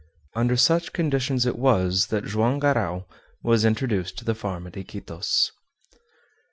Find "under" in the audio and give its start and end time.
0.35-0.57